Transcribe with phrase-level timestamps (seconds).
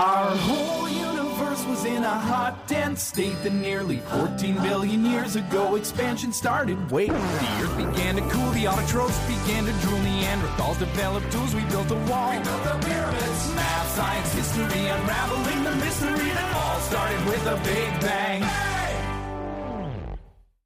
[0.00, 5.75] Our whole universe was in a hot, dense state that nearly 14 billion years ago
[5.75, 6.77] expansion started.
[6.89, 11.61] Wait, the earth began to cool, the autotrophs began to drool, Neanderthals developed tools, we
[11.69, 12.31] built a wall.
[12.31, 13.53] We built the pyramids.
[13.53, 18.43] Math, science, history, unraveling the mystery that all started with a big bang.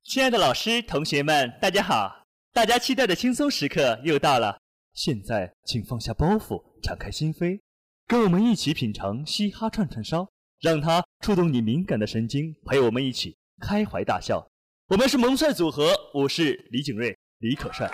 [0.04, 2.24] 亲爱的老师、同学们，大家好！
[2.54, 4.60] 大家期待的轻松时刻又到了，
[4.94, 7.60] 现在请放下包袱，敞开心扉，
[8.08, 10.30] 跟我们一起品尝嘻哈串串烧，
[10.62, 14.48] 让它触动你敏感的神经，陪我们一起开怀大笑。
[14.90, 17.92] 我们是萌帅组合，我是李景瑞、李可帅。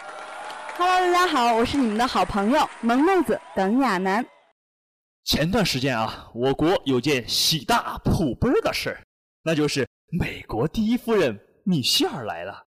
[0.75, 4.25] Hello，大家好，我是你们的好朋友萌妹子耿亚楠。
[5.23, 9.01] 前段时间啊，我国有件喜大普奔的事儿，
[9.43, 9.87] 那就是
[10.19, 12.65] 美国第一夫人米歇尔来了，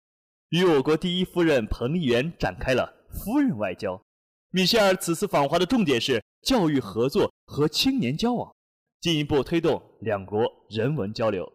[0.51, 4.01] 与我国第一夫人彭丽媛展开了夫人外交。
[4.51, 8.51] 米歇尔此次访华的重点是教育合作和青年交往，
[9.03, 11.53] 进一步推动两国人文交流。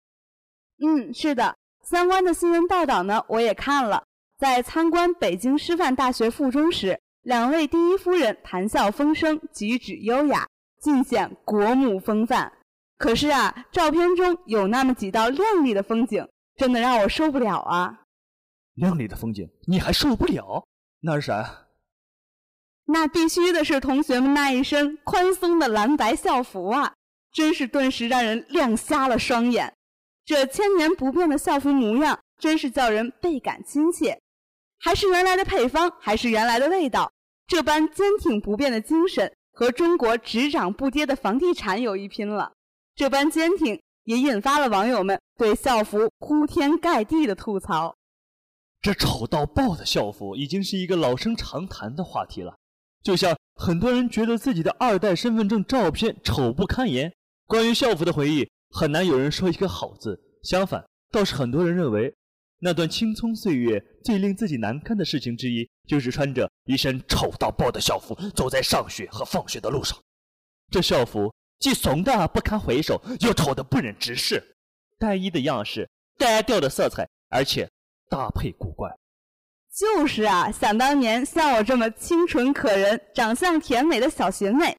[0.80, 1.58] 嗯，是的，
[1.90, 4.04] 相关的新闻报道呢，我也看了。
[4.38, 10.48] 在参观北京师范大学附中时，两位第一夫人谈笑风生，举止优雅，
[10.80, 12.54] 尽显国母风范。
[13.00, 18.04] 可是啊，照片中有那么几道亮丽的风景，真的让我受不了啊！
[18.76, 20.64] 亮丽的风景你还受不了？
[21.00, 21.67] 那是啥？
[22.90, 26.94] 那必须的是同学们那一身宽松的蓝白校服啊，
[27.34, 29.74] 真是顿时让人亮瞎了双眼。
[30.26, 34.20] 这千年不变的校服模样，真是叫人倍感亲切。
[34.80, 37.12] 还是原来的配方，还是原来的味道，
[37.46, 42.54] 这般坚挺不变的精神，和中国只涨不跌的房地产有一拼了。
[42.96, 47.96] 这般坚挺，也引发了网友们对校服铺天盖地的吐槽。
[48.82, 52.56] 这丑到爆的校服已经是一个老生常谈的话题了。
[53.04, 57.14] 就像很多人觉得自己的二代身份证照片丑不堪言，
[57.46, 60.20] 关于校服的回忆，很难有人说一个好字。
[60.44, 62.14] 相反，倒是很多人认为，
[62.60, 69.98] 那段青葱岁月最令自己难堪的事情之一，就是穿着一身丑到爆的校服，走在上学和放学的路上。
[70.70, 74.44] 这校服既怂的不堪回首，又丑得不忍直视，
[75.00, 77.70] 单一的样式，单调的色彩，而且
[78.10, 78.90] 搭配古怪。
[79.78, 84.76] 就是啊，想当年像我这么清纯可人、长相甜美的小学妹，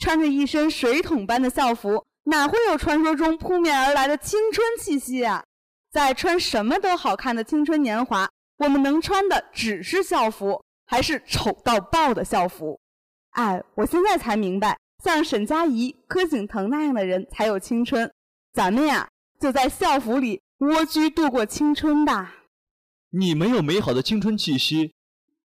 [0.00, 5.44] 穿着一身水桶般的校服，哪会有传说中扑面而来的青春气息啊？
[5.92, 8.28] 在穿什么都好看的青春年华，
[8.58, 12.80] 我们能穿的只是校服，还是丑到爆的校服。
[13.30, 18.12] 哎，我现在才明白，像沈佳宜、柯景腾那样的人才有青春，
[18.52, 19.08] 咱们呀
[19.38, 22.34] 就在校服里蜗居度过青春吧。
[23.16, 24.92] 你没有美好的青春气息，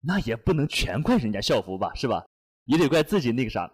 [0.02, 2.24] 那也不能全怪人家校服吧，是吧？
[2.66, 3.68] 也得怪自己那个啥。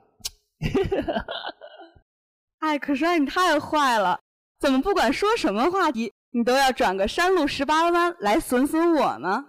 [2.60, 4.18] 哎，可是你太坏了，
[4.60, 9.44] 怎么不管说什么话题，你都要转个山路十八弯来损损我呢？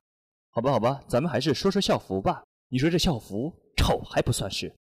[0.50, 2.42] 好吧，好吧，咱们还是说说校服吧。
[2.68, 4.74] 你说这校服丑还不算是，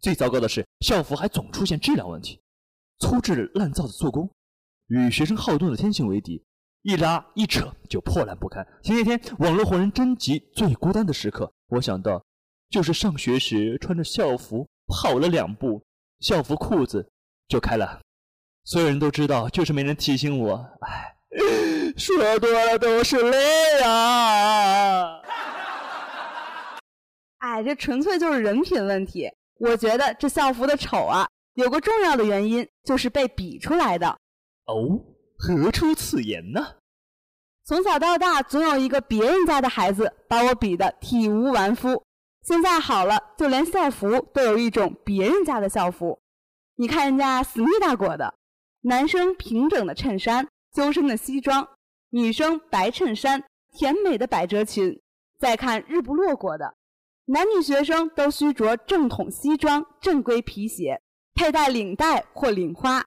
[0.00, 2.40] 最糟糕的是校服还总出现质量问题，
[3.00, 4.30] 粗制滥造的做工，
[4.86, 6.42] 与学生好动的天性为敌。
[6.82, 8.66] 一拉一扯就破烂不堪。
[8.82, 12.20] 前几天网络红人征集最孤单的时刻，我想到
[12.70, 15.80] 就是上学时穿着校服跑了两步，
[16.18, 17.08] 校服裤子
[17.46, 18.00] 就开了。
[18.64, 20.56] 所有人都知道，就是没人提醒我。
[20.80, 21.14] 唉，
[21.96, 25.20] 说多了都是泪啊！
[27.38, 29.30] 哎，这纯粹就是人品问题。
[29.60, 34.08] 我觉得这校服的丑啊，有个重要的原因就是被比出来的。
[34.66, 34.98] 哦。
[35.44, 36.76] 何出此言呢？
[37.64, 42.00] 从小到大，总有一个别人家的孩子把我比得体无完肤。
[42.42, 46.20] 现在好了，就连校服都有一种别人家的校服。
[46.76, 48.32] 你看人家思密达国的，
[48.82, 51.68] 男生平整的衬衫、修身的西装，
[52.10, 53.42] 女生白衬衫、
[53.72, 55.00] 甜美的百褶裙。
[55.40, 56.76] 再看日不落国的，
[57.24, 61.02] 男女学生都须着正统西装、正规皮鞋，
[61.34, 63.04] 佩戴领带或领花。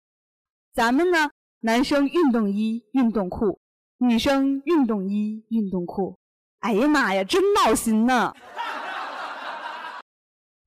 [0.74, 1.30] 咱们呢？
[1.66, 3.60] 男生运动衣、运动裤，
[3.98, 6.16] 女生运动衣、运动裤。
[6.60, 8.32] 哎呀妈呀，真闹心呐！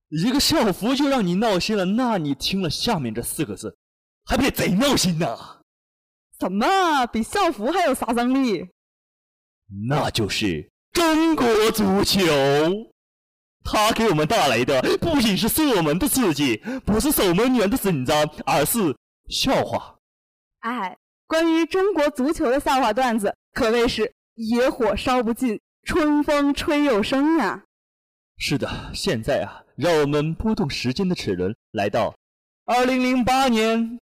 [0.09, 3.77] 一个校服就让你闹心了，那你听了下面这四个字，
[4.25, 5.61] 还不得贼闹心呐？
[6.37, 8.67] 怎么比校服还有杀伤力？
[9.87, 12.25] 那就是中国足球，
[13.63, 18.93] 它给我们带来的不仅是射门的刺激，不是守门员的紧张，而是
[19.29, 19.95] 笑话。
[20.59, 27.63] 哎，关于中国足球的笑话段子，可谓是野火烧不尽，春风吹又生呀。
[28.37, 32.13] 是的，现在啊，让我们拨动时间的齿轮，来到
[32.65, 33.99] 二零零八年，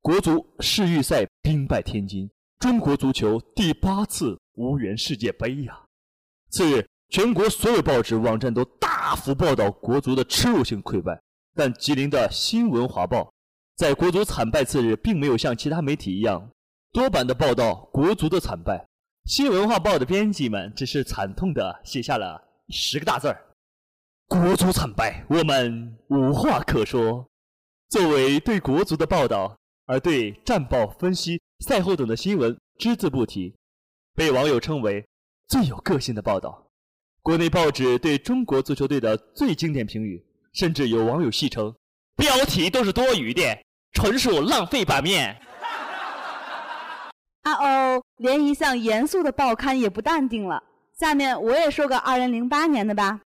[0.00, 5.84] 国足世预赛兵败天津，中国足球第八次无缘世界杯呀！
[6.50, 11.20] 次日，全国所有报纸网站都大幅报道国足的耻辱性溃败，
[11.54, 13.32] 但吉林的新闻华报
[13.80, 16.50] 在国足惨败次日，并没有像其他媒体一样
[16.92, 18.86] 多版的报道国足的惨败。
[19.24, 22.38] 新文化报的编辑们只是惨痛地写下了
[22.68, 23.42] 十个大字儿
[24.28, 27.26] ：“国足惨败，我们无话可说。”
[27.88, 33.56] 作为对国足的报道，而对战报分析、赛后等的新闻只字不提，
[34.14, 35.02] 被网友称为
[35.48, 36.70] 最有个性的报道。
[37.22, 40.22] 国内报纸对中国足球队的最经典评语，
[40.52, 41.74] 甚至有网友戏称
[42.14, 43.42] ：“标题都是多余的，
[44.00, 45.36] 纯属浪费版面。”
[47.42, 50.62] 啊哦，连一向严肃的报刊也不淡定了。
[50.98, 53.20] 下面我也说个2008年的吧。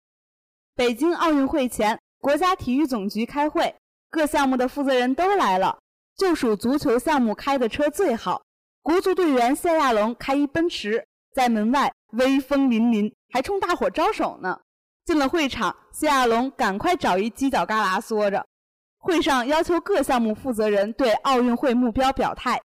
[0.75, 3.73] 北京奥运会前，国家体育总局开会，
[4.09, 5.79] 各项目的负责人都来了，
[6.17, 8.41] 就属足球项目开的车最好。
[8.81, 14.59] 国足队员谢亚龙开一奔驰，在门外威风凛凛，还冲大伙招手呢。
[15.05, 18.45] 进了会场，谢亚龙赶快找一犄角旮旯缩着。
[19.05, 22.59] 会上要求各项目负责人对奥运会目标表态。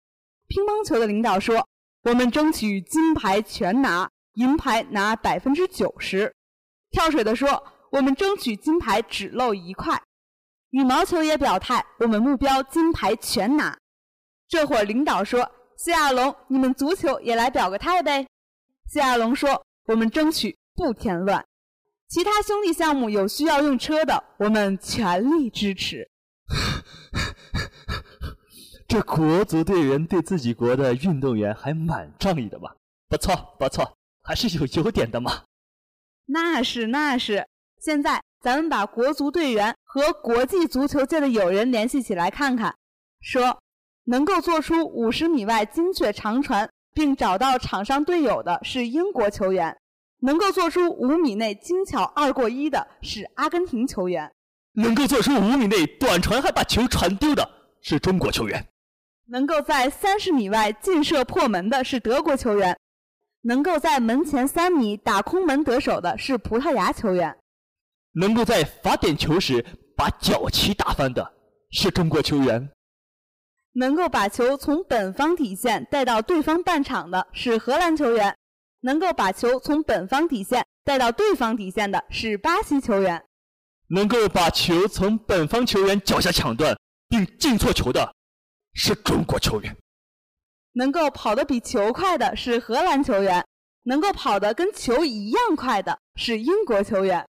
[0.48, 1.68] 乒乓球的领导说
[2.04, 6.32] ：“我们争取金牌全拿，银牌拿百分之九十。”
[6.90, 10.02] 跳水的说：“我们争取金牌只漏一块。”
[10.70, 13.76] 羽毛球也表态：“我们目标金牌全拿。”
[14.48, 15.46] 这会儿领导说
[15.76, 18.26] ：“谢亚龙，你们足球也来表个态呗。”
[18.90, 21.44] 谢亚龙说：“我们争取不添乱。”
[22.08, 26.09] 其他兄弟项目有需要用车的，我们全力支持。
[28.88, 32.72] 这国足队员对自己国的运动员还蛮仗义的嘛，
[33.08, 35.44] 不错不错，还是有优点的嘛。
[36.26, 37.46] 那是那是。
[37.80, 42.74] 现在咱们把国足队员和国际足球界的友人联系起来看看，
[43.22, 43.58] 说
[44.04, 49.74] 能够做出五十米外精确长传并找到场上队友的是英国球员，
[50.20, 54.30] 能够做出五米内精巧二过一的是阿根廷球员，
[54.80, 57.48] 能够做出五米内短传还把球传丢的
[57.82, 58.66] 是中国球员。
[59.26, 62.76] 能够在三十米外劲射破门的是德国球员，
[63.42, 67.36] 能够在门前三米打空门得手的是葡萄牙球员，
[68.14, 69.64] 能够在罚点球时
[69.96, 71.32] 把脚旗打翻的
[71.70, 72.70] 是中国球员，
[73.74, 78.36] 能够把球从本方底线带到对方半场的是荷兰球员，
[78.80, 83.22] 能够把球从本方底线带到对方底线的是巴西球员，
[83.90, 86.76] 能够把球从本方球员脚下抢断
[87.08, 88.14] 并进错球的。
[88.72, 89.76] 是中国球员，
[90.74, 93.44] 能够跑得比球快的是荷兰球员，
[93.82, 97.26] 能够跑得跟球一样快的是英国球员，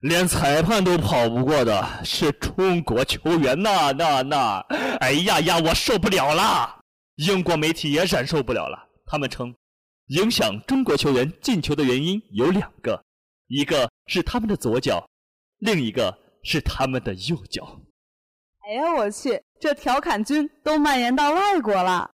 [0.00, 3.92] 连裁判都跑不过的是中国球员呐！
[3.92, 4.58] 那那，
[5.00, 6.80] 哎呀呀，我受不了啦！
[7.16, 9.54] 英国媒体也忍受不了了，他们称，
[10.06, 13.04] 影响中国球员进球的原因有两个，
[13.48, 15.06] 一个是他们的左脚，
[15.58, 17.80] 另一个是他们的右脚。
[18.66, 19.42] 哎呀，我去！
[19.60, 22.10] 这调侃君都蔓延到外国了。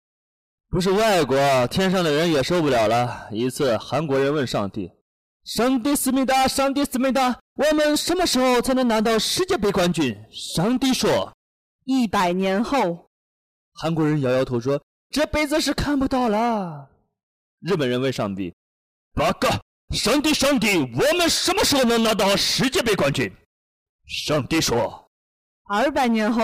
[0.69, 1.35] 不是外国，
[1.67, 3.27] 天上的人也受不了了。
[3.31, 4.91] 一次，韩国人问上帝
[5.43, 11.33] ：“上帝思密达，上帝思密达，我们什么时候才能拿到世界杯冠军？”上帝说
[11.85, 13.09] ：“一百年后。”
[13.73, 16.89] 韩国人摇摇头说：“这辈子是看不到了。”
[17.59, 18.53] 日本人问上帝
[19.15, 19.49] ：“八个，
[19.91, 23.29] 上帝，上帝，我们什么时候能拿到世界杯冠军？”
[24.07, 25.09] 上帝说。
[25.69, 26.41] 二百年后，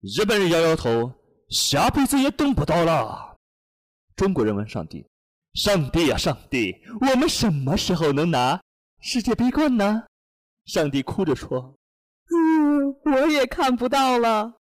[0.00, 1.12] 日本人摇摇头，
[1.50, 3.36] 下辈子也等不到了。
[4.16, 5.06] 中国人问上帝
[5.54, 8.60] ：“上帝呀，上帝，我们什么时候能拿
[9.00, 10.04] 世界杯冠呢？”
[10.64, 11.74] 上帝哭着说
[12.32, 14.54] ：“嗯，我也看不到了。”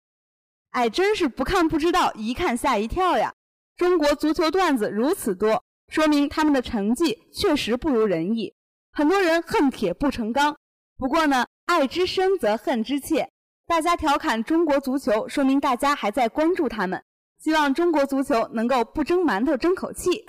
[0.70, 3.32] 哎，真是不看不知道，一看吓一跳呀！
[3.76, 8.54] 中国足球段子如此多，说明他们的成绩确实不如人意。
[8.92, 10.56] 很多人恨铁不成钢，
[10.96, 13.28] 不过呢，爱之深则恨之切。
[13.66, 17.02] 大家调侃中国足球，说明大家还在关注他们。
[17.38, 20.24] 希望中国足球能够不争馒头争口气。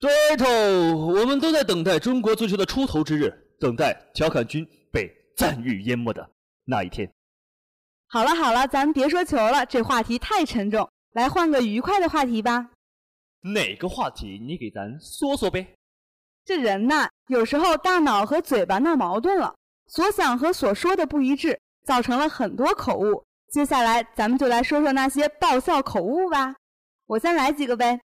[0.00, 6.30] 对头，我们都在等待中国足球的出头之日，等待调侃君被赞誉淹没的
[6.64, 7.12] 那一天。
[8.08, 12.70] 好了好了，咱别说球了，这话题太沉重，来换个愉快的话题吧。
[13.52, 14.38] 哪个话题？
[14.38, 15.66] 你给咱说说呗。
[16.44, 19.54] 这人呐，有时候大脑和嘴巴闹矛盾了。
[19.86, 23.24] 所想和所说的不一致，造成了很多口误。
[23.52, 26.56] 接下来，咱们就来说说那些爆笑口误吧。
[27.06, 28.00] 我先来几个呗。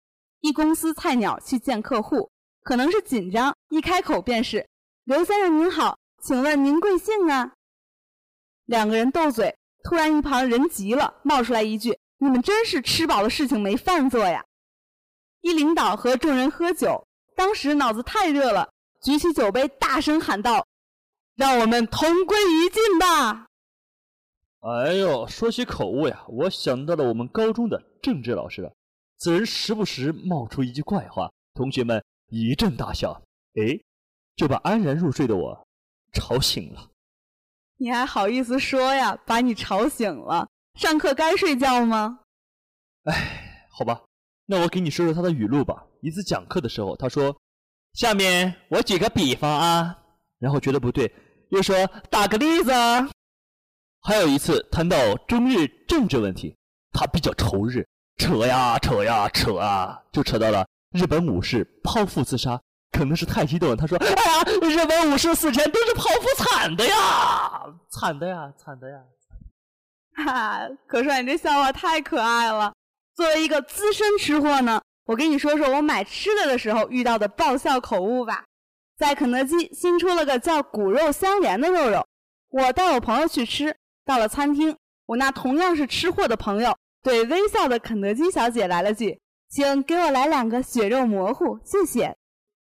[0.41, 2.31] 一公司菜鸟去见客户，
[2.63, 4.67] 可能是紧张，一开口便是
[5.05, 7.53] ：“刘先生您好，请问您贵姓啊？”
[8.65, 14.45] 两个人斗嘴，突然一旁人急了，冒出来一句：“你们真是吃饱了事情没饭做呀！”
[15.47, 18.69] 一领导和众人喝酒，当时脑子太热了，
[19.01, 20.67] 举起酒杯大声喊道
[21.37, 23.47] ：“让我们同归于尽吧！”
[24.59, 28.73] 哎呦，说起口误呀，我想到了我们高中的政治老师了。
[29.19, 33.23] 此人时不时冒出一句怪话，同学们一阵大笑，
[33.55, 33.79] 哎，
[34.35, 35.65] 就把安然入睡的我
[36.13, 36.91] 吵醒了。
[37.77, 39.17] 你还好意思说呀？
[39.25, 42.19] 把你吵醒了，上课该睡觉吗？
[43.05, 44.03] 哎，好吧，
[44.47, 45.85] 那我给你说说他的语录吧。
[46.01, 47.37] 一次讲课的时候，他说
[47.95, 49.99] ：“下面我举个比方啊。”
[50.39, 51.13] 然后觉得不对，
[51.51, 51.75] 又说
[52.11, 53.09] ：“打个例子啊。”
[54.03, 56.57] 还有一次谈到中日政治问题，
[56.93, 57.85] 他比较仇日，
[58.19, 62.61] 扯呀扯呀扯啊，就扯到了日本武士剖腹自杀。
[62.93, 68.99] 可能是太激动了，他说：“哎呀，日本武士死前都是剖腹惨的呀，惨的呀，惨的呀！”
[70.25, 72.73] 哈，可帅，你这笑话太可爱了。
[73.17, 78.45] 作为一个资深吃货呢，我跟你说说我买吃的的时候遇到的爆笑口误吧。
[78.99, 82.07] 在肯德基新出了个叫骨肉相连的肉肉，
[82.51, 83.75] 我带我朋友去吃。
[84.05, 89.19] 到了餐厅，我那同样是吃货的朋友对微笑的肯德基小姐来了句
[89.49, 92.15] ：“请给我来两个血肉模糊，谢谢。”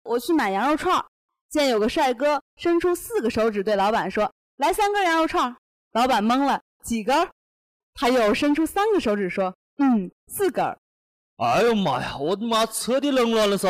[0.04, 1.02] 我去买羊肉串，
[1.50, 5.56] 见有个帅哥伸出四个手指对老板说：“来三根羊肉串。”
[5.92, 7.30] 老板懵了，几根？
[7.94, 10.78] 他又伸出三个手指说：“嗯，四个。”
[11.38, 13.69] 哎呦妈呀，我的妈，彻底凌乱了噻！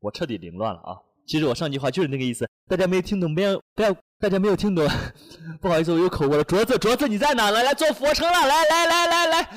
[0.00, 0.98] 我彻底凌乱了啊！
[1.26, 3.94] 其实我上句话就是那个意思，大家没有听懂，不要不要。
[4.20, 4.84] 大家没有听懂，
[5.62, 6.44] 不好意思，我有口误了。
[6.44, 7.52] 镯子，镯子，你在哪？
[7.52, 9.50] 来来，做俯卧撑了，来来来来来。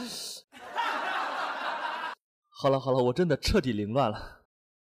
[2.61, 4.43] 好了好了，我真的彻底凌乱了。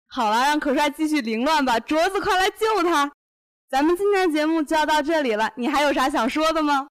[0.09, 1.79] 好了，让可帅继续凌乱吧。
[1.79, 3.09] 镯子，快来救他！
[3.69, 6.85] 咱们今天的节目就要到这里了，你还有啥想说的吗？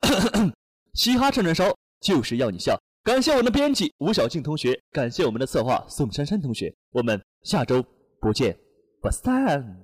[0.94, 2.80] 嘻哈串串烧就是要你笑。
[3.06, 6.74] 感谢我们的编辑吴小静同学，感谢我们的策划宋珊珊同学。
[6.90, 7.80] 我们下周
[8.20, 8.58] 不见
[9.00, 9.80] 不散。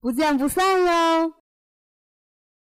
[0.00, 1.39] 不见不散哟。